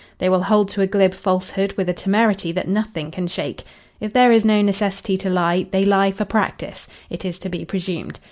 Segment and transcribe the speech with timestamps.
[0.17, 3.61] They will hold to a glib falsehood with a temerity that nothing can shake.
[3.99, 7.65] If there is no necessity to lie, they lie for practice, it is to be
[7.65, 8.19] presumed.